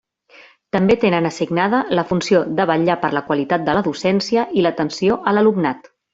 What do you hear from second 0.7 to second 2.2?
També tenen assignada la